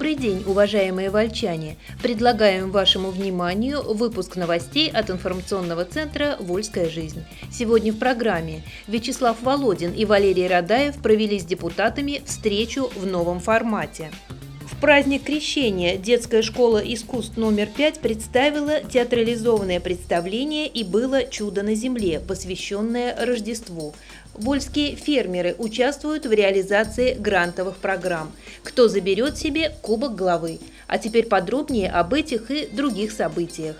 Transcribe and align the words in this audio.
Добрый 0.00 0.16
день, 0.16 0.42
уважаемые 0.46 1.10
вольчане! 1.10 1.76
Предлагаем 2.02 2.70
вашему 2.70 3.10
вниманию 3.10 3.82
выпуск 3.82 4.36
новостей 4.36 4.88
от 4.88 5.10
информационного 5.10 5.84
центра 5.84 6.38
«Вольская 6.40 6.88
жизнь». 6.88 7.22
Сегодня 7.52 7.92
в 7.92 7.98
программе 7.98 8.62
Вячеслав 8.86 9.36
Володин 9.42 9.92
и 9.92 10.06
Валерий 10.06 10.46
Радаев 10.46 10.96
провели 11.02 11.38
с 11.38 11.44
депутатами 11.44 12.22
встречу 12.24 12.90
в 12.96 13.04
новом 13.04 13.40
формате. 13.40 14.10
В 14.64 14.80
праздник 14.80 15.24
Крещения 15.24 15.98
детская 15.98 16.40
школа 16.40 16.78
искусств 16.78 17.36
номер 17.36 17.66
5 17.66 18.00
представила 18.00 18.80
театрализованное 18.80 19.80
представление 19.80 20.66
«И 20.66 20.82
было 20.82 21.24
чудо 21.24 21.62
на 21.62 21.74
земле», 21.74 22.18
посвященное 22.18 23.14
Рождеству. 23.26 23.94
Вольские 24.40 24.96
фермеры 24.96 25.54
участвуют 25.58 26.24
в 26.24 26.32
реализации 26.32 27.12
грантовых 27.12 27.76
программ. 27.76 28.32
Кто 28.62 28.88
заберет 28.88 29.36
себе 29.36 29.74
Кубок 29.82 30.16
главы? 30.16 30.60
А 30.86 30.96
теперь 30.96 31.26
подробнее 31.26 31.90
об 31.90 32.14
этих 32.14 32.50
и 32.50 32.66
других 32.66 33.12
событиях. 33.12 33.76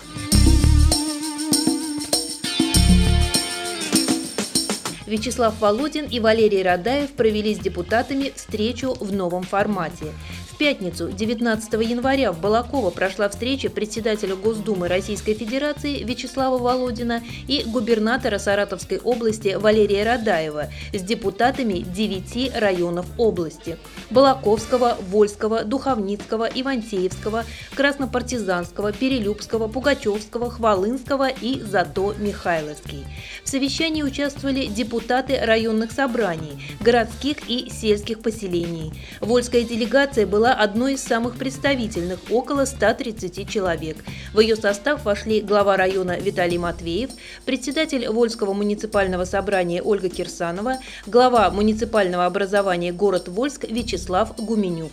Вячеслав 5.07 5.59
Володин 5.59 6.05
и 6.05 6.19
Валерий 6.19 6.61
Радаев 6.61 7.09
провели 7.13 7.55
с 7.55 7.57
депутатами 7.57 8.31
встречу 8.35 8.93
в 8.99 9.11
новом 9.11 9.41
формате 9.41 10.13
пятницу, 10.61 11.09
19 11.11 11.73
января, 11.89 12.31
в 12.31 12.39
Балаково 12.39 12.91
прошла 12.91 13.27
встреча 13.29 13.71
председателя 13.71 14.35
Госдумы 14.35 14.87
Российской 14.87 15.33
Федерации 15.33 16.03
Вячеслава 16.03 16.59
Володина 16.59 17.23
и 17.47 17.63
губернатора 17.65 18.37
Саратовской 18.37 18.99
области 18.99 19.57
Валерия 19.59 20.03
Радаева 20.03 20.67
с 20.93 21.01
депутатами 21.01 21.79
девяти 21.79 22.51
районов 22.53 23.07
области– 23.17 23.79
Балаковского, 24.11 24.97
Вольского, 25.09 25.63
Духовницкого, 25.63 26.45
Ивантеевского, 26.45 27.45
Краснопартизанского, 27.75 28.91
Перелюбского, 28.91 29.67
Пугачевского, 29.67 30.51
Хвалынского 30.51 31.29
и 31.29 31.61
Зато 31.61 32.13
Михайловский. 32.19 33.05
В 33.43 33.49
совещании 33.49 34.03
участвовали 34.03 34.65
депутаты 34.65 35.39
районных 35.41 35.91
собраний, 35.91 36.61
городских 36.81 37.49
и 37.49 37.69
сельских 37.69 38.19
поселений. 38.19 38.91
Вольская 39.21 39.63
делегация 39.63 40.27
была 40.27 40.50
одной 40.53 40.93
из 40.93 41.03
самых 41.03 41.37
представительных– 41.37 42.19
около 42.29 42.65
130 42.65 43.49
человек. 43.49 43.97
В 44.33 44.39
ее 44.39 44.55
состав 44.55 45.05
вошли 45.05 45.41
глава 45.41 45.77
района 45.77 46.17
Виталий 46.19 46.57
Матвеев, 46.57 47.11
председатель 47.45 48.07
Вольского 48.07 48.53
муниципального 48.53 49.25
собрания 49.25 49.81
Ольга 49.81 50.09
Кирсанова, 50.09 50.77
глава 51.07 51.49
муниципального 51.49 52.25
образования 52.25 52.91
город 52.91 53.27
Вольск 53.27 53.65
Вячеслав 53.65 54.35
Гуменюк. 54.37 54.91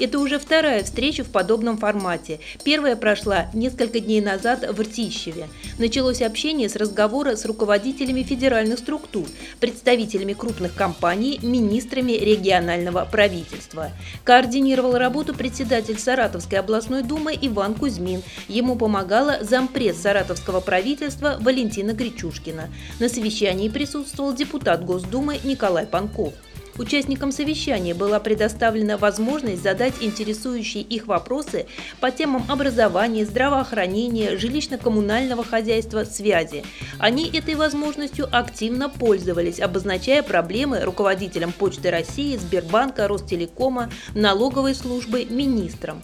Это 0.00 0.18
уже 0.18 0.38
вторая 0.38 0.82
встреча 0.82 1.24
в 1.24 1.28
подобном 1.28 1.76
формате. 1.76 2.40
Первая 2.64 2.96
прошла 2.96 3.50
несколько 3.52 4.00
дней 4.00 4.22
назад 4.22 4.64
в 4.66 4.80
Ртищеве. 4.80 5.48
Началось 5.78 6.22
общение 6.22 6.70
с 6.70 6.76
разговора 6.76 7.36
с 7.36 7.44
руководителями 7.44 8.22
федеральных 8.22 8.78
структур, 8.78 9.26
представителями 9.60 10.32
крупных 10.32 10.74
компаний, 10.74 11.38
министрами 11.42 12.12
регионального 12.12 13.04
правительства. 13.04 13.90
Координировал 14.24 14.96
работу 14.96 15.34
председатель 15.34 15.98
Саратовской 15.98 16.58
областной 16.58 17.02
думы 17.02 17.38
Иван 17.38 17.74
Кузьмин. 17.74 18.22
Ему 18.48 18.76
помогала 18.76 19.40
зампресс 19.42 19.98
Саратовского 19.98 20.60
правительства 20.60 21.36
Валентина 21.40 21.92
Гречушкина. 21.92 22.70
На 23.00 23.08
совещании 23.10 23.68
присутствовал 23.68 24.32
депутат 24.32 24.82
Госдумы 24.82 25.38
Николай 25.44 25.86
Панков. 25.86 26.32
Участникам 26.78 27.32
совещания 27.32 27.94
была 27.94 28.20
предоставлена 28.20 28.96
возможность 28.96 29.62
задать 29.62 29.94
интересующие 30.00 30.82
их 30.82 31.06
вопросы 31.06 31.66
по 32.00 32.10
темам 32.10 32.44
образования, 32.48 33.26
здравоохранения, 33.26 34.36
жилищно-коммунального 34.36 35.44
хозяйства, 35.44 36.04
связи. 36.04 36.64
Они 36.98 37.30
этой 37.30 37.54
возможностью 37.54 38.28
активно 38.30 38.88
пользовались, 38.88 39.60
обозначая 39.60 40.22
проблемы 40.22 40.80
руководителям 40.80 41.52
Почты 41.52 41.90
России, 41.90 42.36
Сбербанка, 42.36 43.08
Ростелекома, 43.08 43.90
налоговой 44.14 44.74
службы, 44.74 45.26
министрам. 45.28 46.00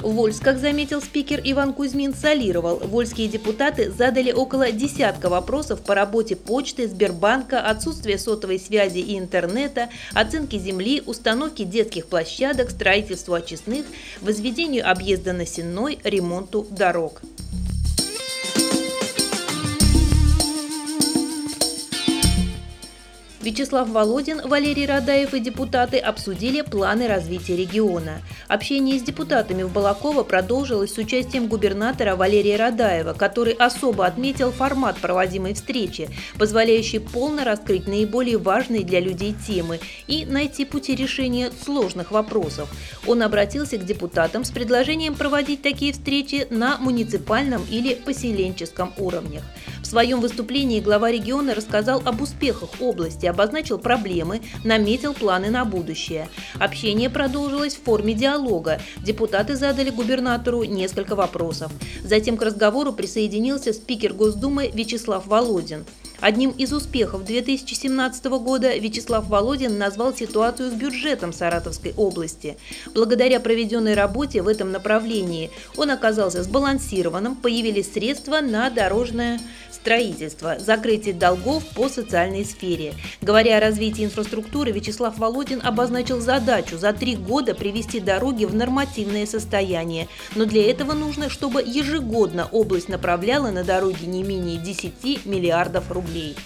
Вольск, 0.00 0.44
как 0.44 0.58
заметил 0.58 1.02
спикер 1.02 1.40
Иван 1.42 1.72
Кузьмин, 1.72 2.14
солировал. 2.14 2.78
Вольские 2.78 3.26
депутаты 3.26 3.90
задали 3.90 4.30
около 4.30 4.70
десятка 4.70 5.28
вопросов 5.28 5.80
по 5.80 5.94
работе 5.94 6.36
почты, 6.36 6.86
Сбербанка, 6.86 7.60
отсутствие 7.60 8.16
сотовой 8.16 8.60
связи 8.60 8.98
и 8.98 9.18
интернета, 9.18 9.88
оценки 10.14 10.56
земли, 10.56 11.02
установки 11.04 11.64
детских 11.64 12.06
площадок, 12.06 12.70
строительству 12.70 13.34
очистных, 13.34 13.86
возведению 14.20 14.88
объезда 14.88 15.32
на 15.32 15.44
Сенной, 15.44 15.98
ремонту 16.04 16.64
дорог. 16.70 17.20
Вячеслав 23.40 23.88
Володин, 23.88 24.42
Валерий 24.46 24.84
Радаев 24.84 25.32
и 25.32 25.40
депутаты 25.40 25.96
обсудили 25.96 26.60
планы 26.60 27.08
развития 27.08 27.56
региона. 27.56 28.20
Общение 28.48 28.98
с 28.98 29.02
депутатами 29.02 29.62
в 29.62 29.70
Балаково 29.70 30.22
продолжилось 30.22 30.94
с 30.94 30.98
участием 30.98 31.48
губернатора 31.48 32.16
Валерия 32.16 32.56
Радаева, 32.56 33.12
который 33.12 33.52
особо 33.52 34.06
отметил 34.06 34.52
формат 34.52 34.96
проводимой 34.96 35.52
встречи, 35.52 36.08
позволяющий 36.38 36.98
полно 36.98 37.44
раскрыть 37.44 37.86
наиболее 37.86 38.38
важные 38.38 38.84
для 38.84 39.00
людей 39.00 39.34
темы 39.46 39.80
и 40.06 40.24
найти 40.24 40.64
пути 40.64 40.96
решения 40.96 41.50
сложных 41.62 42.10
вопросов. 42.10 42.70
Он 43.06 43.22
обратился 43.22 43.76
к 43.76 43.84
депутатам 43.84 44.44
с 44.44 44.50
предложением 44.50 45.14
проводить 45.14 45.60
такие 45.60 45.92
встречи 45.92 46.46
на 46.48 46.78
муниципальном 46.78 47.62
или 47.70 47.92
поселенческом 47.94 48.94
уровнях. 48.96 49.42
В 49.88 49.90
своем 49.90 50.20
выступлении 50.20 50.80
глава 50.80 51.10
региона 51.10 51.54
рассказал 51.54 52.02
об 52.04 52.20
успехах 52.20 52.68
области, 52.78 53.24
обозначил 53.24 53.78
проблемы, 53.78 54.42
наметил 54.62 55.14
планы 55.14 55.48
на 55.48 55.64
будущее. 55.64 56.28
Общение 56.60 57.08
продолжилось 57.08 57.74
в 57.74 57.84
форме 57.84 58.12
диалога. 58.12 58.82
Депутаты 58.98 59.56
задали 59.56 59.88
губернатору 59.88 60.64
несколько 60.64 61.16
вопросов. 61.16 61.72
Затем 62.04 62.36
к 62.36 62.42
разговору 62.42 62.92
присоединился 62.92 63.72
спикер 63.72 64.12
Госдумы 64.12 64.70
Вячеслав 64.74 65.26
Володин. 65.26 65.86
Одним 66.20 66.50
из 66.50 66.72
успехов 66.72 67.24
2017 67.24 68.24
года 68.26 68.76
Вячеслав 68.76 69.28
Володин 69.28 69.78
назвал 69.78 70.12
ситуацию 70.12 70.70
с 70.70 70.74
бюджетом 70.74 71.32
Саратовской 71.32 71.94
области. 71.96 72.56
Благодаря 72.92 73.38
проведенной 73.38 73.94
работе 73.94 74.42
в 74.42 74.48
этом 74.48 74.72
направлении 74.72 75.50
он 75.76 75.92
оказался 75.92 76.42
сбалансированным, 76.42 77.36
появились 77.36 77.92
средства 77.92 78.40
на 78.40 78.68
дорожное 78.68 79.38
строительство, 79.88 80.58
закрытие 80.58 81.14
долгов 81.14 81.64
по 81.74 81.88
социальной 81.88 82.44
сфере. 82.44 82.92
Говоря 83.22 83.56
о 83.56 83.60
развитии 83.60 84.04
инфраструктуры, 84.04 84.70
Вячеслав 84.70 85.16
Володин 85.16 85.62
обозначил 85.64 86.20
задачу 86.20 86.76
за 86.76 86.92
три 86.92 87.16
года 87.16 87.54
привести 87.54 87.98
дороги 87.98 88.44
в 88.44 88.54
нормативное 88.54 89.24
состояние. 89.24 90.06
Но 90.34 90.44
для 90.44 90.70
этого 90.70 90.92
нужно, 90.92 91.30
чтобы 91.30 91.62
ежегодно 91.62 92.50
область 92.52 92.90
направляла 92.90 93.50
на 93.50 93.64
дороги 93.64 94.04
не 94.04 94.22
менее 94.22 94.58
10 94.58 95.24
миллиардов 95.24 95.90
рублей. 95.90 96.36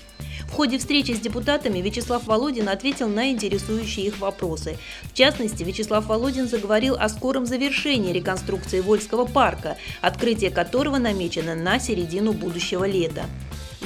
В 0.52 0.54
ходе 0.54 0.76
встречи 0.76 1.12
с 1.12 1.18
депутатами 1.18 1.78
Вячеслав 1.78 2.26
Володин 2.26 2.68
ответил 2.68 3.08
на 3.08 3.30
интересующие 3.30 4.08
их 4.08 4.18
вопросы. 4.18 4.76
В 5.04 5.14
частности, 5.14 5.62
Вячеслав 5.62 6.04
Володин 6.04 6.46
заговорил 6.46 6.94
о 6.94 7.08
скором 7.08 7.46
завершении 7.46 8.12
реконструкции 8.12 8.80
Вольского 8.80 9.24
парка, 9.24 9.78
открытие 10.02 10.50
которого 10.50 10.98
намечено 10.98 11.54
на 11.54 11.78
середину 11.78 12.34
будущего 12.34 12.84
лета 12.84 13.24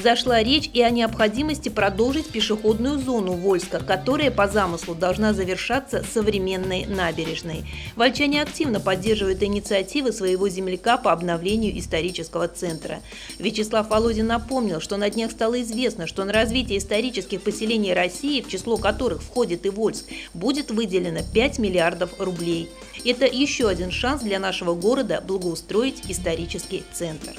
зашла 0.01 0.41
речь 0.43 0.69
и 0.73 0.81
о 0.81 0.89
необходимости 0.89 1.69
продолжить 1.69 2.27
пешеходную 2.27 2.99
зону 2.99 3.33
Вольска, 3.33 3.79
которая 3.79 4.31
по 4.31 4.47
замыслу 4.47 4.95
должна 4.95 5.33
завершаться 5.33 6.03
современной 6.13 6.85
набережной. 6.85 7.65
Вольчане 7.95 8.41
активно 8.41 8.79
поддерживают 8.79 9.43
инициативы 9.43 10.11
своего 10.11 10.49
земляка 10.49 10.97
по 10.97 11.11
обновлению 11.11 11.77
исторического 11.79 12.47
центра. 12.47 12.99
Вячеслав 13.39 13.89
Володин 13.89 14.27
напомнил, 14.27 14.79
что 14.79 14.97
на 14.97 15.09
днях 15.09 15.31
стало 15.31 15.61
известно, 15.61 16.07
что 16.07 16.23
на 16.25 16.33
развитие 16.33 16.79
исторических 16.79 17.41
поселений 17.41 17.93
России, 17.93 18.41
в 18.41 18.49
число 18.49 18.77
которых 18.77 19.21
входит 19.23 19.65
и 19.65 19.69
Вольск, 19.69 20.05
будет 20.33 20.71
выделено 20.71 21.21
5 21.33 21.59
миллиардов 21.59 22.11
рублей. 22.19 22.69
Это 23.05 23.25
еще 23.25 23.67
один 23.67 23.91
шанс 23.91 24.21
для 24.21 24.39
нашего 24.39 24.73
города 24.73 25.23
благоустроить 25.25 26.03
исторический 26.09 26.83
центр. 26.93 27.33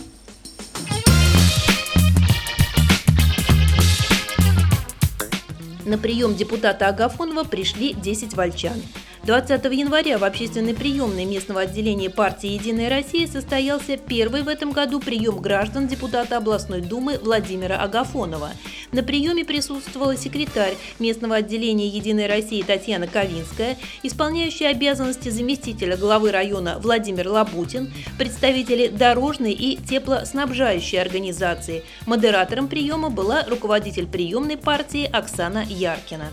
На 5.88 5.96
прием 5.96 6.34
депутата 6.34 6.86
Агафонова 6.88 7.44
пришли 7.44 7.94
10 7.94 8.34
вольчан. 8.34 8.82
20 9.28 9.62
января 9.74 10.16
в 10.16 10.24
общественной 10.24 10.72
приемной 10.72 11.26
местного 11.26 11.60
отделения 11.60 12.08
партии 12.08 12.48
«Единая 12.48 12.88
Россия» 12.88 13.26
состоялся 13.26 13.98
первый 13.98 14.40
в 14.40 14.48
этом 14.48 14.72
году 14.72 15.00
прием 15.00 15.42
граждан 15.42 15.86
депутата 15.86 16.38
областной 16.38 16.80
думы 16.80 17.18
Владимира 17.22 17.76
Агафонова. 17.76 18.52
На 18.90 19.02
приеме 19.02 19.44
присутствовала 19.44 20.16
секретарь 20.16 20.78
местного 20.98 21.36
отделения 21.36 21.88
«Единой 21.88 22.26
России» 22.26 22.62
Татьяна 22.62 23.06
Ковинская, 23.06 23.76
исполняющая 24.02 24.70
обязанности 24.70 25.28
заместителя 25.28 25.98
главы 25.98 26.32
района 26.32 26.78
Владимир 26.80 27.28
Лабутин, 27.28 27.92
представители 28.16 28.86
дорожной 28.88 29.52
и 29.52 29.76
теплоснабжающей 29.76 30.98
организации. 30.98 31.84
Модератором 32.06 32.66
приема 32.66 33.10
была 33.10 33.44
руководитель 33.44 34.06
приемной 34.06 34.56
партии 34.56 35.04
Оксана 35.04 35.66
Яркина. 35.68 36.28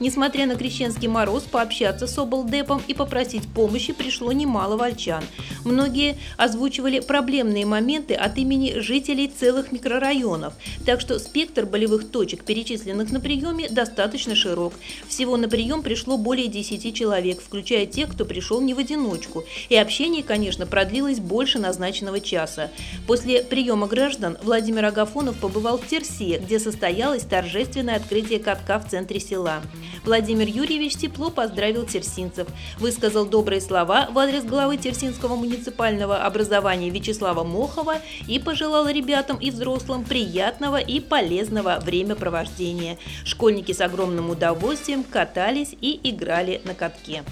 Несмотря 0.00 0.46
на 0.46 0.54
крещенский 0.54 1.08
мороз, 1.08 1.42
пообщаться 1.42 2.06
с 2.06 2.16
облдепом 2.18 2.80
и 2.86 2.94
попросить 2.94 3.48
помощи 3.48 3.92
пришло 3.92 4.30
немало 4.32 4.76
вольчан. 4.76 5.24
Многие 5.64 6.16
озвучивали 6.36 7.00
проблемные 7.00 7.66
моменты 7.66 8.14
от 8.14 8.38
имени 8.38 8.78
жителей 8.78 9.26
целых 9.28 9.72
микрорайонов, 9.72 10.54
так 10.86 11.00
что 11.00 11.18
спектр 11.18 11.66
болевых 11.66 12.10
точек, 12.10 12.44
перечисленных 12.44 13.10
на 13.10 13.18
приеме, 13.18 13.68
достаточно 13.68 14.36
широк. 14.36 14.72
Всего 15.08 15.36
на 15.36 15.48
прием 15.48 15.82
пришло 15.82 16.16
более 16.16 16.46
10 16.46 16.94
человек, 16.94 17.40
включая 17.40 17.86
тех, 17.86 18.10
кто 18.10 18.24
пришел 18.24 18.60
не 18.60 18.74
в 18.74 18.78
одиночку. 18.78 19.44
И 19.68 19.76
общение, 19.76 20.22
конечно, 20.22 20.66
продлилось 20.66 21.18
больше 21.18 21.58
назначенного 21.58 22.20
часа. 22.20 22.70
После 23.06 23.42
приема 23.42 23.88
граждан 23.88 24.38
Владимир 24.42 24.84
Агафонов 24.84 25.36
побывал 25.38 25.78
в 25.78 25.86
Терсе, 25.86 26.38
где 26.38 26.60
состоялось 26.60 27.24
торжественное 27.24 27.96
открытие 27.96 28.38
катка 28.38 28.78
в 28.78 28.88
центре 28.88 29.18
села. 29.18 29.60
Владимир 30.04 30.46
Юрьевич 30.46 30.96
тепло 30.96 31.30
поздравил 31.30 31.84
терсинцев, 31.84 32.48
высказал 32.78 33.26
добрые 33.26 33.60
слова 33.60 34.08
в 34.10 34.18
адрес 34.18 34.44
главы 34.44 34.76
Терсинского 34.76 35.36
муниципального 35.36 36.24
образования 36.24 36.90
Вячеслава 36.90 37.44
Мохова 37.44 37.96
и 38.26 38.38
пожелал 38.38 38.88
ребятам 38.88 39.36
и 39.36 39.50
взрослым 39.50 40.04
приятного 40.04 40.78
и 40.78 41.00
полезного 41.00 41.78
времяпровождения. 41.80 42.98
Школьники 43.24 43.72
с 43.72 43.80
огромным 43.80 44.30
удовольствием 44.30 45.04
катались 45.04 45.74
и 45.80 46.00
играли 46.02 46.60
на 46.64 46.74
катке. 46.74 47.24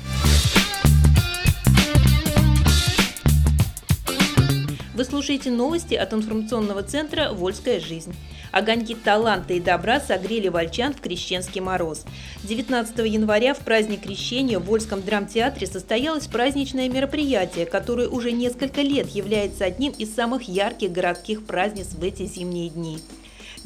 Вы 4.97 5.05
слушаете 5.05 5.51
новости 5.51 5.95
от 5.95 6.15
информационного 6.15 6.83
центра 6.83 7.31
«Вольская 7.31 7.81
жизнь». 7.81 8.15
Огоньки 8.57 8.95
таланта 8.95 9.53
и 9.53 9.61
добра 9.61 10.01
согрели 10.01 10.49
вольчан 10.49 10.95
в 10.95 11.03
крещенский 11.03 11.61
мороз. 11.61 12.07
19 12.45 13.01
января 13.01 13.53
в 13.53 13.59
праздник 13.59 14.05
крещения 14.05 14.59
в 14.59 14.65
Вольском 14.65 15.03
драмтеатре 15.03 15.67
состоялось 15.67 16.27
праздничное 16.27 16.89
мероприятие, 16.89 17.67
которое 17.67 18.09
уже 18.09 18.33
несколько 18.33 18.81
лет 18.81 19.11
является 19.11 19.67
одним 19.67 19.93
из 19.93 20.15
самых 20.15 20.49
ярких 20.49 20.91
городских 20.91 21.45
праздниц 21.45 21.89
в 21.89 22.03
эти 22.03 22.25
зимние 22.25 22.71
дни. 22.71 22.99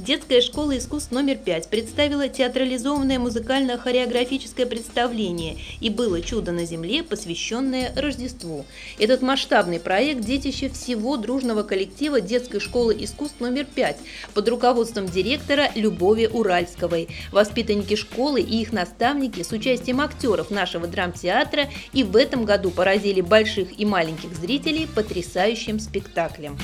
Детская 0.01 0.41
школа 0.41 0.79
искусств 0.79 1.13
номер 1.13 1.37
5 1.37 1.69
представила 1.69 2.27
театрализованное 2.27 3.19
музыкально-хореографическое 3.19 4.65
представление 4.65 5.59
и 5.79 5.91
было 5.91 6.23
«Чудо 6.23 6.53
на 6.53 6.65
земле», 6.65 7.03
посвященное 7.03 7.93
Рождеству. 7.95 8.65
Этот 8.99 9.21
масштабный 9.21 9.79
проект– 9.79 10.21
детище 10.25 10.71
всего 10.71 11.19
дружного 11.19 11.65
коллектива 11.65 12.23
детской 12.23 12.61
школы 12.61 12.97
искусств 12.99 13.41
номер 13.41 13.67
5 13.67 13.99
под 14.33 14.49
руководством 14.49 15.05
директора 15.05 15.71
Любови 15.75 16.31
Уральсковой. 16.33 17.09
Воспитанники 17.31 17.95
школы 17.95 18.41
и 18.41 18.63
их 18.63 18.73
наставники 18.73 19.43
с 19.43 19.53
участием 19.53 20.01
актеров 20.01 20.51
нашего 20.51 20.87
драмтеатра 20.87 21.69
и 21.93 22.05
в 22.05 22.17
этом 22.17 22.47
году 22.47 22.71
поразили 22.71 23.21
больших 23.21 23.79
и 23.79 23.85
маленьких 23.85 24.35
зрителей 24.35 24.89
потрясающим 24.95 25.79
спектаклем. 25.79 26.57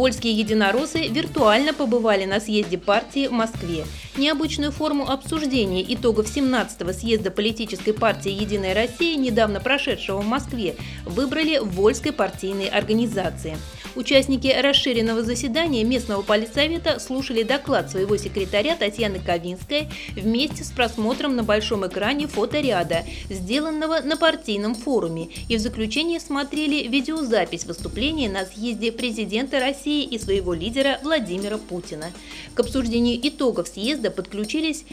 Вольские 0.00 0.32
единороссы 0.32 1.08
виртуально 1.08 1.74
побывали 1.74 2.24
на 2.24 2.40
съезде 2.40 2.78
партии 2.78 3.26
в 3.26 3.32
Москве. 3.32 3.84
Необычную 4.16 4.72
форму 4.72 5.10
обсуждения 5.10 5.84
итогов 5.94 6.34
17-го 6.34 6.94
съезда 6.94 7.30
политической 7.30 7.92
партии 7.92 8.32
«Единая 8.32 8.74
Россия», 8.74 9.18
недавно 9.18 9.60
прошедшего 9.60 10.22
в 10.22 10.26
Москве, 10.26 10.76
выбрали 11.04 11.58
в 11.58 11.72
Вольской 11.72 12.12
партийной 12.12 12.68
организации– 12.68 13.58
Участники 13.96 14.46
расширенного 14.46 15.22
заседания 15.22 15.82
местного 15.82 16.22
политсовета 16.22 17.00
слушали 17.00 17.42
доклад 17.42 17.90
своего 17.90 18.16
секретаря 18.16 18.76
Татьяны 18.76 19.18
Ковинской 19.18 19.88
вместе 20.14 20.62
с 20.62 20.70
просмотром 20.70 21.34
на 21.34 21.42
большом 21.42 21.86
экране 21.86 22.28
фоторяда, 22.28 23.04
сделанного 23.28 24.00
на 24.00 24.16
партийном 24.16 24.76
форуме, 24.76 25.28
и 25.48 25.56
в 25.56 25.60
заключение 25.60 26.20
смотрели 26.20 26.86
видеозапись 26.86 27.64
выступления 27.64 28.28
на 28.28 28.46
съезде 28.46 28.92
президента 28.92 29.58
России 29.58 30.04
и 30.04 30.18
своего 30.18 30.54
лидера 30.54 31.00
Владимира 31.02 31.58
Путина. 31.58 32.12
К 32.54 32.60
обсуждению 32.60 33.18
итогов 33.26 33.66
съезда 33.66 34.10
подключились 34.12 34.84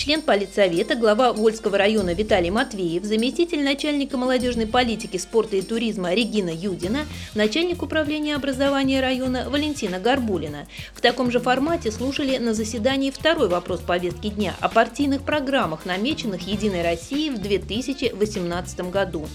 член 0.00 0.22
политсовета, 0.22 0.94
глава 0.94 1.34
Вольского 1.34 1.76
района 1.76 2.14
Виталий 2.14 2.48
Матвеев, 2.48 3.04
заместитель 3.04 3.62
начальника 3.62 4.16
молодежной 4.16 4.66
политики, 4.66 5.18
спорта 5.18 5.56
и 5.56 5.60
туризма 5.60 6.14
Регина 6.14 6.48
Юдина, 6.48 7.00
начальник 7.34 7.82
управления 7.82 8.34
образования 8.34 9.02
района 9.02 9.50
Валентина 9.50 9.98
Горбулина. 9.98 10.66
В 10.94 11.02
таком 11.02 11.30
же 11.30 11.38
формате 11.38 11.92
слушали 11.92 12.38
на 12.38 12.54
заседании 12.54 13.10
второй 13.10 13.50
вопрос 13.50 13.80
повестки 13.80 14.28
дня 14.28 14.54
о 14.60 14.70
партийных 14.70 15.20
программах, 15.20 15.84
намеченных 15.84 16.48
«Единой 16.48 16.80
Россией» 16.80 17.28
в 17.28 17.38
2018 17.38 18.90
году. 18.90 19.26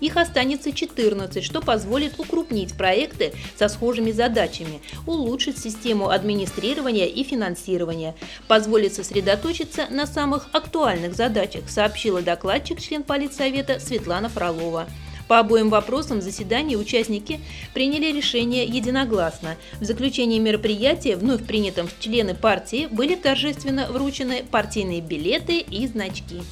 Их 0.00 0.16
останется 0.16 0.72
14, 0.72 1.42
что 1.42 1.60
позволит 1.60 2.18
укрупнить 2.18 2.74
проекты 2.74 3.32
со 3.56 3.68
схожими 3.68 4.12
задачами, 4.12 4.80
улучшить 5.06 5.58
систему 5.58 6.10
администрирования 6.10 7.06
и 7.06 7.22
финансирования, 7.22 8.14
позволит 8.48 8.94
сосредоточиться 8.94 9.86
на 9.90 10.06
самых 10.06 10.48
актуальных 10.52 11.14
задачах, 11.14 11.68
сообщила 11.68 12.22
докладчик 12.22 12.80
член 12.80 13.02
Политсовета 13.02 13.78
Светлана 13.78 14.28
Фролова. 14.28 14.86
По 15.28 15.38
обоим 15.38 15.70
вопросам 15.70 16.20
заседания 16.20 16.76
участники 16.76 17.40
приняли 17.72 18.12
решение 18.12 18.64
единогласно. 18.64 19.56
В 19.80 19.84
заключении 19.84 20.38
мероприятия 20.38 21.16
вновь 21.16 21.44
принятым 21.46 21.88
члены 21.98 22.34
партии 22.34 22.88
были 22.90 23.14
торжественно 23.14 23.86
вручены 23.90 24.44
партийные 24.50 25.00
билеты 25.00 25.58
и 25.58 25.86
значки. 25.86 26.42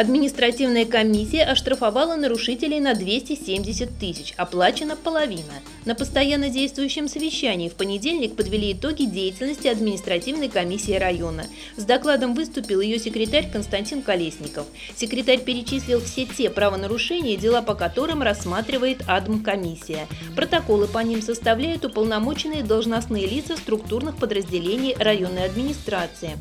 Административная 0.00 0.86
комиссия 0.86 1.42
оштрафовала 1.42 2.16
нарушителей 2.16 2.80
на 2.80 2.94
270 2.94 3.98
тысяч, 3.98 4.32
оплачена 4.38 4.96
половина. 4.96 5.52
На 5.84 5.94
постоянно 5.94 6.48
действующем 6.48 7.06
совещании 7.06 7.68
в 7.68 7.74
понедельник 7.74 8.34
подвели 8.34 8.72
итоги 8.72 9.04
деятельности 9.04 9.68
административной 9.68 10.48
комиссии 10.48 10.94
района. 10.94 11.44
С 11.76 11.84
докладом 11.84 12.32
выступил 12.32 12.80
ее 12.80 12.98
секретарь 12.98 13.50
Константин 13.52 14.00
Колесников. 14.00 14.66
Секретарь 14.96 15.40
перечислил 15.40 16.00
все 16.00 16.24
те 16.24 16.48
правонарушения, 16.48 17.36
дела 17.36 17.60
по 17.60 17.74
которым 17.74 18.22
рассматривает 18.22 19.02
АДМ-комиссия. 19.06 20.06
Протоколы 20.34 20.86
по 20.86 21.00
ним 21.00 21.20
составляют 21.20 21.84
уполномоченные 21.84 22.62
должностные 22.62 23.26
лица 23.26 23.58
структурных 23.58 24.16
подразделений 24.16 24.94
районной 24.98 25.44
администрации. 25.44 26.38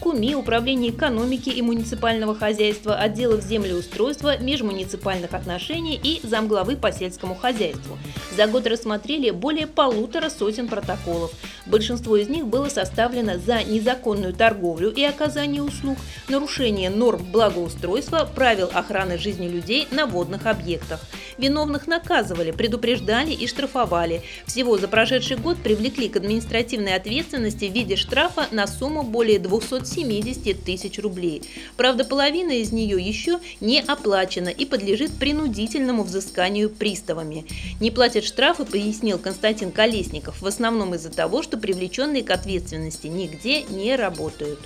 КУМИ, 0.00 0.34
Управление 0.34 0.90
экономики 0.90 1.50
и 1.50 1.62
муниципального 1.62 2.34
хозяйства, 2.34 2.94
отделов 2.94 3.42
землеустройства, 3.42 4.38
межмуниципальных 4.38 5.34
отношений 5.34 6.00
и 6.02 6.20
замглавы 6.26 6.76
по 6.76 6.92
сельскому 6.92 7.34
хозяйству. 7.34 7.98
За 8.36 8.46
год 8.46 8.66
рассмотрели 8.66 9.30
более 9.30 9.66
полутора 9.66 10.30
сотен 10.30 10.68
протоколов. 10.68 11.32
Большинство 11.66 12.16
из 12.16 12.28
них 12.28 12.46
было 12.46 12.68
составлено 12.68 13.38
за 13.38 13.62
незаконную 13.62 14.32
торговлю 14.32 14.90
и 14.90 15.02
оказание 15.02 15.62
услуг, 15.62 15.98
нарушение 16.28 16.88
норм 16.88 17.24
благоустройства, 17.30 18.28
правил 18.34 18.70
охраны 18.72 19.18
жизни 19.18 19.48
людей 19.48 19.88
на 19.90 20.06
водных 20.06 20.46
объектах. 20.46 21.00
Виновных 21.36 21.86
наказывали, 21.86 22.50
предупреждали 22.50 23.32
и 23.32 23.46
штрафовали. 23.46 24.22
Всего 24.46 24.76
за 24.78 24.88
прошедший 24.88 25.36
год 25.36 25.58
привлекли 25.58 26.08
к 26.08 26.16
административной 26.16 26.94
ответственности 26.94 27.66
в 27.66 27.72
виде 27.72 27.96
штрафа 27.96 28.46
на 28.50 28.66
сумму 28.66 29.02
более 29.02 29.38
200 29.38 29.67
270 29.68 30.64
тысяч 30.64 30.98
рублей. 30.98 31.42
Правда, 31.76 32.04
половина 32.04 32.52
из 32.52 32.72
нее 32.72 33.00
еще 33.00 33.40
не 33.60 33.80
оплачена 33.80 34.48
и 34.48 34.64
подлежит 34.64 35.12
принудительному 35.12 36.02
взысканию 36.02 36.70
приставами. 36.70 37.44
Не 37.80 37.90
платят 37.90 38.24
штрафы, 38.24 38.64
пояснил 38.64 39.18
Константин 39.18 39.70
Колесников, 39.70 40.40
в 40.40 40.46
основном 40.46 40.94
из-за 40.94 41.10
того, 41.10 41.42
что 41.42 41.58
привлеченные 41.58 42.22
к 42.22 42.30
ответственности 42.30 43.06
нигде 43.06 43.62
не 43.64 43.96
работают. 43.96 44.58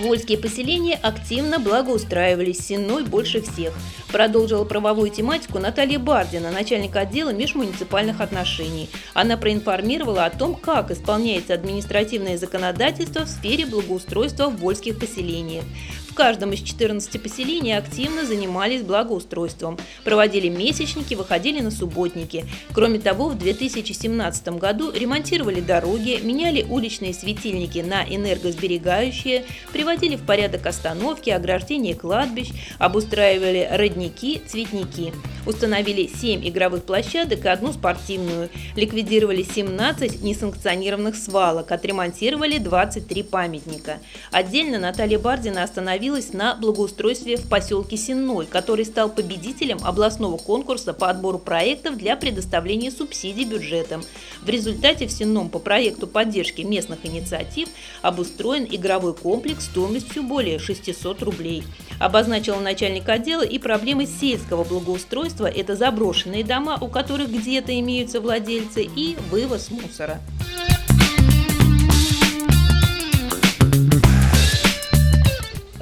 Вольские 0.00 0.38
поселения 0.38 0.98
активно 1.02 1.58
благоустраивались, 1.58 2.60
Сенной 2.60 3.04
больше 3.04 3.42
всех. 3.42 3.74
Продолжила 4.10 4.64
правовую 4.64 5.10
тематику 5.10 5.58
Наталья 5.58 5.98
Бардина, 5.98 6.50
начальник 6.50 6.96
отдела 6.96 7.34
межмуниципальных 7.34 8.22
отношений. 8.22 8.88
Она 9.12 9.36
проинформировала 9.36 10.24
о 10.24 10.30
том, 10.30 10.54
как 10.54 10.90
исполняется 10.90 11.52
административное 11.52 12.38
законодательство 12.38 13.26
в 13.26 13.28
сфере 13.28 13.66
благоустройства 13.66 14.48
в 14.48 14.56
вольских 14.56 14.98
поселениях. 14.98 15.64
В 16.10 16.14
каждом 16.14 16.52
из 16.52 16.60
14 16.60 17.22
поселений 17.22 17.76
активно 17.76 18.26
занимались 18.26 18.82
благоустройством, 18.82 19.78
проводили 20.02 20.48
месячники, 20.48 21.14
выходили 21.14 21.60
на 21.60 21.70
субботники. 21.70 22.46
Кроме 22.74 22.98
того, 22.98 23.28
в 23.28 23.38
2017 23.38 24.48
году 24.58 24.90
ремонтировали 24.90 25.60
дороги, 25.60 26.18
меняли 26.20 26.66
уличные 26.68 27.14
светильники 27.14 27.78
на 27.78 28.02
энергосберегающие, 28.04 29.44
приводили 29.72 30.16
в 30.16 30.26
порядок 30.26 30.66
остановки, 30.66 31.30
ограждения 31.30 31.94
кладбищ, 31.94 32.50
обустраивали 32.78 33.68
родники, 33.70 34.42
цветники. 34.44 35.12
Установили 35.46 36.06
7 36.06 36.46
игровых 36.46 36.84
площадок 36.84 37.44
и 37.44 37.48
одну 37.48 37.72
спортивную, 37.72 38.50
ликвидировали 38.76 39.42
17 39.42 40.22
несанкционированных 40.22 41.16
свалок, 41.16 41.70
отремонтировали 41.72 42.58
23 42.58 43.22
памятника. 43.22 44.00
Отдельно 44.32 44.78
Наталья 44.78 45.18
Бардина 45.18 45.62
остановилась 45.62 45.99
на 46.32 46.54
благоустройстве 46.54 47.36
в 47.36 47.46
поселке 47.46 47.96
Сенной, 47.96 48.46
который 48.46 48.86
стал 48.86 49.10
победителем 49.10 49.78
областного 49.84 50.38
конкурса 50.38 50.94
по 50.94 51.10
отбору 51.10 51.38
проектов 51.38 51.98
для 51.98 52.16
предоставления 52.16 52.90
субсидий 52.90 53.44
бюджетом. 53.44 54.02
В 54.42 54.48
результате 54.48 55.06
в 55.06 55.12
Сенном 55.12 55.50
по 55.50 55.58
проекту 55.58 56.06
поддержки 56.06 56.62
местных 56.62 57.04
инициатив 57.04 57.68
обустроен 58.00 58.66
игровой 58.70 59.14
комплекс 59.14 59.66
стоимостью 59.66 60.22
более 60.22 60.58
600 60.58 61.22
рублей. 61.22 61.64
Обозначила 61.98 62.58
начальник 62.60 63.06
отдела 63.08 63.42
и 63.42 63.58
проблемы 63.58 64.06
сельского 64.06 64.64
благоустройства– 64.64 65.46
это 65.54 65.76
заброшенные 65.76 66.44
дома, 66.44 66.78
у 66.80 66.88
которых 66.88 67.30
где-то 67.30 67.78
имеются 67.78 68.20
владельцы, 68.20 68.84
и 68.84 69.16
вывоз 69.30 69.70
мусора. 69.70 70.20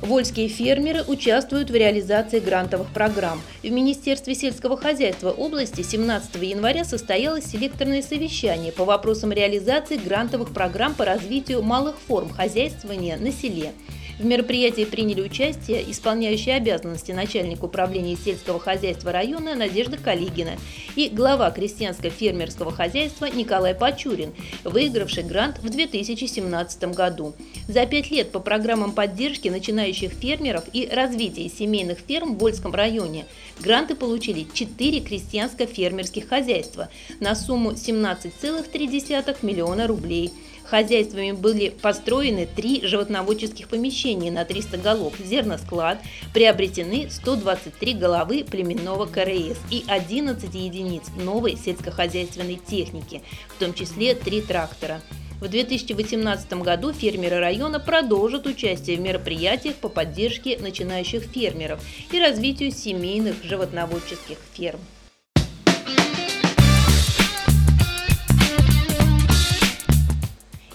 Вольские 0.09 0.49
фермеры 0.49 1.05
участвуют 1.07 1.69
в 1.69 1.75
реализации 1.75 2.41
грантовых 2.41 2.89
программ. 2.95 3.43
В 3.63 3.71
Министерстве 3.71 4.35
сельского 4.35 4.79
хозяйства 4.79 5.31
области 5.31 5.83
17 5.83 6.35
января 6.37 6.87
состоялось 6.87 7.45
селекторное 7.45 8.01
совещание 8.01 8.73
по 8.73 8.87
вопросам 8.87 9.33
реализации 9.33 9.99
грантовых 9.99 10.55
программ 10.55 10.95
по 10.95 11.05
развитию 11.05 11.63
малых 11.63 11.97
форм 12.07 12.31
хозяйствования 12.31 13.19
на 13.19 13.31
селе. 13.31 13.73
В 14.19 14.25
мероприятии 14.25 14.85
приняли 14.85 15.21
участие 15.21 15.89
исполняющая 15.93 16.57
обязанности 16.57 17.13
начальника 17.13 17.67
управления 17.67 18.17
сельского 18.17 18.59
хозяйства 18.59 19.13
района 19.13 19.55
Надежда 19.55 19.97
Калигина 19.97 20.57
и 20.97 21.09
глава 21.09 21.51
крестьянско-фермерского 21.51 22.73
хозяйства 22.73 23.27
Николай 23.27 23.77
Пачурин, 23.77 24.33
выигравший 24.65 25.23
грант 25.23 25.59
в 25.59 25.71
2017 25.71 26.85
году. 26.97 27.35
За 27.69 27.87
пять 27.87 28.11
лет 28.11 28.33
по 28.33 28.41
программам 28.41 28.91
поддержки 28.91 29.49
начинающих 29.49 30.11
фермеров 30.11 30.65
и 30.73 30.89
развития 30.91 31.49
семейных 31.49 31.99
ферм 32.01 32.35
в 32.35 32.39
Вольском 32.39 32.75
районе 32.75 33.25
гранты 33.61 33.95
получили 33.95 34.49
4 34.53 34.99
крестьянско-фермерских 34.99 36.27
хозяйства 36.27 36.89
на 37.21 37.37
сумму 37.37 37.71
17,3 37.71 39.37
миллиона 39.43 39.87
рублей– 39.87 40.33
Хозяйствами 40.69 41.33
были 41.33 41.71
построены 41.71 42.47
три 42.47 42.87
животноводческих 42.87 43.69
помещения 43.69 44.31
на 44.31 44.45
300 44.45 44.77
голов, 44.77 45.15
зерносклад, 45.19 45.99
приобретены 46.35 47.09
123 47.11 47.95
головы 47.95 48.45
племенного 48.45 49.07
КРС 49.07 49.57
и 49.71 49.85
11 49.89 50.55
единиц 50.55 51.05
новой 51.17 51.57
сельскохозяйственной 51.57 52.57
техники, 52.57 53.23
в 53.49 53.59
том 53.59 53.73
числе 53.73 54.15
три 54.15 54.43
трактора. 54.43 55.01
В 55.41 55.49
2018 55.49 56.53
году 56.55 56.93
фермеры 56.93 57.39
района 57.39 57.81
продолжат 57.81 58.45
участие 58.47 58.99
в 58.99 59.01
мероприятиях 59.01 59.77
по 59.77 59.89
поддержке 59.89 60.59
начинающих 60.59 61.23
фермеров 61.23 61.81
и 62.13 62.21
развитию 62.21 62.73
семейных 62.73 63.43
животноводческих 63.43 64.37
ферм. 64.53 64.81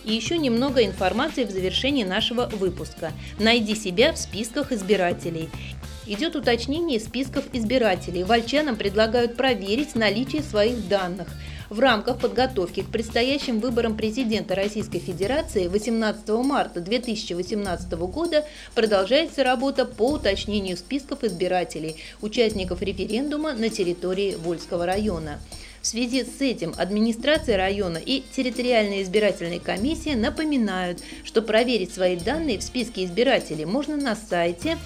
И 0.05 0.13
еще 0.13 0.37
немного 0.37 0.83
информации 0.85 1.45
в 1.45 1.51
завершении 1.51 2.03
нашего 2.03 2.47
выпуска. 2.47 3.11
Найди 3.39 3.75
себя 3.75 4.13
в 4.13 4.17
списках 4.17 4.71
избирателей. 4.71 5.49
Идет 6.05 6.35
уточнение 6.35 6.99
списков 6.99 7.45
избирателей. 7.53 8.23
Вольчанам 8.23 8.75
предлагают 8.75 9.37
проверить 9.37 9.95
наличие 9.95 10.43
своих 10.43 10.89
данных. 10.89 11.29
В 11.69 11.79
рамках 11.79 12.19
подготовки 12.19 12.81
к 12.81 12.89
предстоящим 12.89 13.59
выборам 13.59 13.95
президента 13.95 14.53
Российской 14.53 14.99
Федерации 14.99 15.67
18 15.67 16.27
марта 16.29 16.81
2018 16.81 17.91
года 17.93 18.45
продолжается 18.75 19.43
работа 19.43 19.85
по 19.85 20.11
уточнению 20.11 20.75
списков 20.75 21.23
избирателей, 21.23 21.95
участников 22.21 22.81
референдума 22.81 23.53
на 23.53 23.69
территории 23.69 24.35
Вольского 24.35 24.85
района. 24.85 25.39
В 25.83 25.85
связи 25.85 26.23
с 26.23 26.39
этим 26.39 26.73
администрация 26.77 27.57
района 27.57 27.97
и 27.97 28.23
территориальная 28.31 29.03
избирательная 29.03 29.59
комиссия 29.59 30.15
напоминают, 30.15 31.03
что 31.25 31.41
проверить 31.41 31.93
свои 31.93 32.15
данные 32.15 32.57
в 32.59 32.63
списке 32.63 33.03
избирателей 33.03 33.65
можно 33.65 33.97
на 33.97 34.15
сайте 34.15 34.77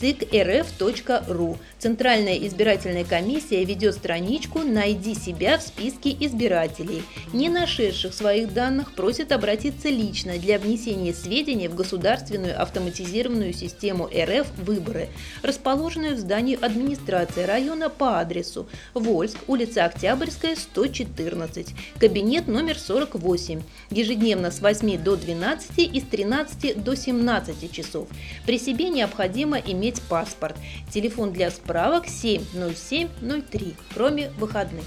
www.цик.рф.ру 0.00 1.58
Центральная 1.78 2.36
избирательная 2.46 3.04
комиссия 3.04 3.64
ведет 3.64 3.94
страничку 3.94 4.60
«Найди 4.60 5.14
себя 5.14 5.58
в 5.58 5.62
списке 5.62 6.16
избирателей». 6.20 7.02
Не 7.32 7.48
нашедших 7.48 8.14
своих 8.14 8.52
данных 8.52 8.92
просят 8.94 9.32
обратиться 9.32 9.88
лично 9.88 10.38
для 10.38 10.58
внесения 10.58 11.14
сведений 11.14 11.68
в 11.68 11.74
государственную 11.74 12.60
автоматизированную 12.60 13.52
систему 13.52 14.06
РФ 14.06 14.46
«Выборы», 14.58 15.08
расположенную 15.42 16.16
в 16.16 16.18
здании 16.18 16.58
администрации 16.60 17.44
района 17.44 17.88
по 17.88 18.20
адресу 18.20 18.68
Вольск, 18.94 19.38
улица 19.46 19.84
Октябрьская, 19.84 20.56
114, 20.56 21.68
кабинет 21.98 22.46
номер 22.46 22.78
48, 22.78 23.62
ежедневно 23.90 24.50
с 24.50 24.60
8 24.60 25.02
до 25.02 25.16
12 25.16 25.78
и 25.78 26.00
с 26.00 26.04
13 26.04 26.82
до 26.82 26.94
17 26.94 27.72
часов. 27.72 28.08
При 28.46 28.58
себе 28.58 28.88
необходимо 28.88 29.58
иметь 29.58 29.89
паспорт. 29.98 30.56
Телефон 30.92 31.32
для 31.32 31.50
справок 31.50 32.06
70703, 32.06 33.74
кроме 33.94 34.30
выходных. 34.38 34.84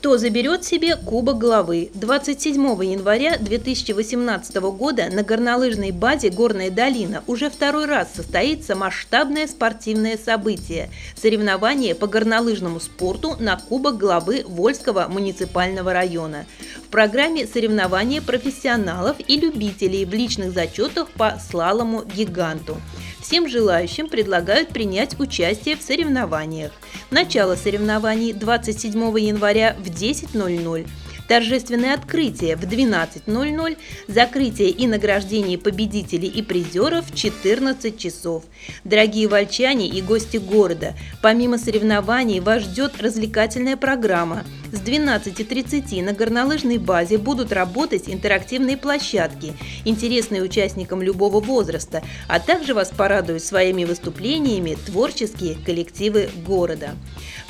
Кто 0.00 0.16
заберет 0.16 0.64
себе 0.64 0.96
Кубок 0.96 1.36
Главы? 1.36 1.90
27 1.92 2.54
января 2.86 3.36
2018 3.36 4.56
года 4.56 5.10
на 5.12 5.22
горнолыжной 5.22 5.90
базе 5.90 6.30
«Горная 6.30 6.70
долина» 6.70 7.22
уже 7.26 7.50
второй 7.50 7.84
раз 7.84 8.08
состоится 8.16 8.74
масштабное 8.74 9.46
спортивное 9.46 10.16
событие– 10.16 10.88
соревнование 11.16 11.94
по 11.94 12.06
горнолыжному 12.06 12.80
спорту 12.80 13.36
на 13.38 13.58
Кубок 13.58 13.98
Главы 13.98 14.42
Вольского 14.48 15.06
муниципального 15.06 15.92
района. 15.92 16.46
В 16.78 16.88
программе 16.88 17.46
соревнования 17.46 18.22
профессионалов 18.22 19.18
и 19.28 19.36
любителей 19.38 20.06
в 20.06 20.14
личных 20.14 20.52
зачетах 20.52 21.10
по 21.10 21.38
слалому 21.50 22.04
гиганту. 22.04 22.78
Всем 23.22 23.48
желающим 23.48 24.08
предлагают 24.08 24.70
принять 24.70 25.18
участие 25.20 25.76
в 25.76 25.82
соревнованиях. 25.82 26.72
Начало 27.10 27.56
соревнований 27.56 28.32
27 28.32 28.98
января 29.18 29.76
в 29.78 29.88
10.00 29.88 30.88
торжественное 31.30 31.94
открытие 31.94 32.56
в 32.56 32.64
12.00, 32.64 33.78
закрытие 34.08 34.70
и 34.70 34.88
награждение 34.88 35.58
победителей 35.58 36.26
и 36.26 36.42
призеров 36.42 37.08
в 37.08 37.14
14 37.14 37.96
часов. 37.96 38.42
Дорогие 38.82 39.28
вольчане 39.28 39.86
и 39.86 40.02
гости 40.02 40.38
города, 40.38 40.94
помимо 41.22 41.56
соревнований 41.56 42.40
вас 42.40 42.64
ждет 42.64 43.00
развлекательная 43.00 43.76
программа. 43.76 44.42
С 44.72 44.80
12.30 44.80 46.00
на 46.04 46.12
горнолыжной 46.12 46.78
базе 46.78 47.18
будут 47.18 47.52
работать 47.52 48.04
интерактивные 48.06 48.76
площадки, 48.76 49.54
интересные 49.84 50.42
участникам 50.42 51.02
любого 51.02 51.40
возраста, 51.40 52.04
а 52.28 52.38
также 52.38 52.72
вас 52.72 52.92
порадуют 52.96 53.42
своими 53.42 53.84
выступлениями 53.84 54.76
творческие 54.86 55.56
коллективы 55.56 56.30
города. 56.46 56.90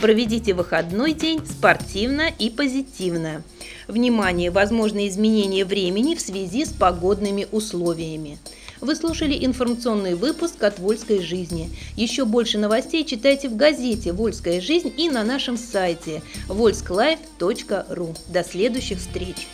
Проведите 0.01 0.55
выходной 0.55 1.13
день 1.13 1.45
спортивно 1.45 2.31
и 2.39 2.49
позитивно. 2.49 3.43
Внимание, 3.87 4.51
возможны 4.51 5.07
изменения 5.07 5.67
времени 5.67 6.15
в 6.15 6.23
связи 6.23 6.65
с 6.65 6.71
погодными 6.71 7.47
условиями. 7.53 8.39
Вы 8.81 8.95
слушали 8.95 9.45
информационный 9.45 10.15
выпуск 10.15 10.63
от 10.63 10.79
«Вольской 10.79 11.21
жизни». 11.21 11.71
Еще 11.97 12.25
больше 12.25 12.57
новостей 12.57 13.05
читайте 13.05 13.49
в 13.49 13.57
газете 13.57 14.13
«Вольская 14.13 14.61
жизнь» 14.61 14.93
и 14.97 15.11
на 15.11 15.23
нашем 15.23 15.59
сайте 15.59 16.23
volsklиfe.ru. 16.49 18.17
До 18.29 18.43
следующих 18.43 18.99
встреч! 18.99 19.47